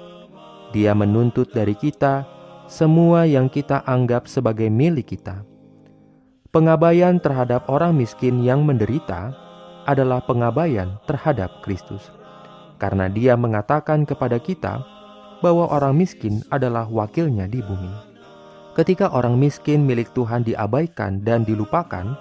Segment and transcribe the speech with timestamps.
[0.71, 2.27] dia menuntut dari kita
[2.71, 5.43] semua yang kita anggap sebagai milik kita.
[6.55, 9.35] Pengabaian terhadap orang miskin yang menderita
[9.87, 12.11] adalah pengabaian terhadap Kristus,
[12.79, 14.83] karena Dia mengatakan kepada kita
[15.43, 17.91] bahwa orang miskin adalah wakilnya di bumi.
[18.79, 22.15] Ketika orang miskin milik Tuhan diabaikan dan dilupakan,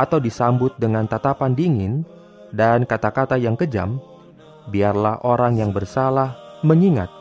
[0.00, 2.08] atau disambut dengan tatapan dingin
[2.56, 4.00] dan kata-kata yang kejam,
[4.72, 6.32] biarlah orang yang bersalah
[6.64, 7.12] mengingat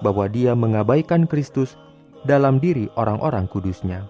[0.00, 1.78] bahwa dia mengabaikan Kristus
[2.26, 4.08] dalam diri orang-orang kudusnya.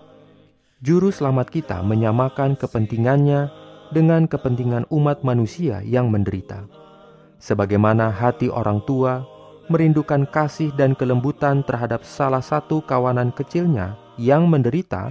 [0.85, 3.49] Juru selamat kita menyamakan kepentingannya
[3.91, 6.67] dengan kepentingan umat manusia yang menderita.
[7.41, 9.25] Sebagaimana hati orang tua
[9.69, 15.11] merindukan kasih dan kelembutan terhadap salah satu kawanan kecilnya yang menderita,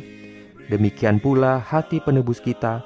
[0.71, 2.81] demikian pula hati penebus kita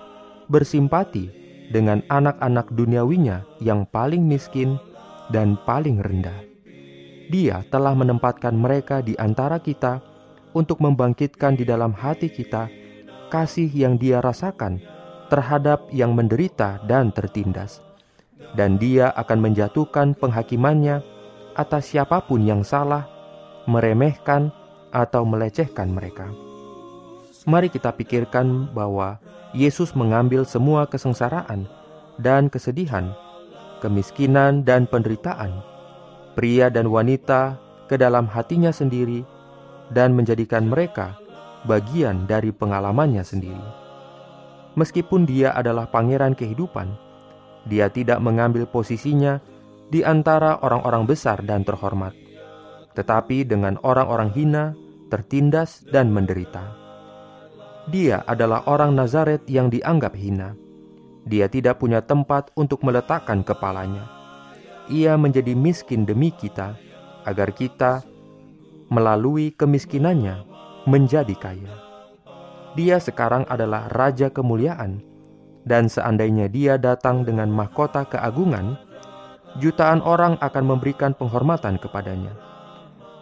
[0.50, 1.30] bersimpati
[1.70, 4.82] dengan anak-anak duniawinya yang paling miskin
[5.30, 6.36] dan paling rendah.
[7.30, 10.02] Dia telah menempatkan mereka di antara kita
[10.58, 12.66] untuk membangkitkan di dalam hati kita
[13.30, 14.82] kasih yang Dia rasakan
[15.30, 17.86] terhadap yang menderita dan tertindas,
[18.58, 21.06] dan Dia akan menjatuhkan penghakimannya
[21.54, 23.06] atas siapa pun yang salah,
[23.70, 24.50] meremehkan,
[24.90, 26.34] atau melecehkan mereka.
[27.46, 29.22] Mari kita pikirkan bahwa
[29.54, 31.70] Yesus mengambil semua kesengsaraan
[32.18, 33.14] dan kesedihan,
[33.86, 35.69] kemiskinan, dan penderitaan
[36.40, 37.60] pria dan wanita
[37.92, 39.28] ke dalam hatinya sendiri
[39.92, 41.20] dan menjadikan mereka
[41.68, 43.68] bagian dari pengalamannya sendiri.
[44.80, 46.96] Meskipun dia adalah pangeran kehidupan,
[47.68, 49.44] dia tidak mengambil posisinya
[49.92, 52.16] di antara orang-orang besar dan terhormat,
[52.96, 54.72] tetapi dengan orang-orang hina,
[55.12, 56.64] tertindas, dan menderita.
[57.92, 60.56] Dia adalah orang Nazaret yang dianggap hina.
[61.28, 64.19] Dia tidak punya tempat untuk meletakkan kepalanya
[64.90, 66.74] ia menjadi miskin demi kita,
[67.24, 68.02] agar kita
[68.90, 70.44] melalui kemiskinannya
[70.90, 71.74] menjadi kaya.
[72.74, 75.02] Dia sekarang adalah raja kemuliaan,
[75.66, 78.78] dan seandainya dia datang dengan mahkota keagungan,
[79.62, 82.34] jutaan orang akan memberikan penghormatan kepadanya.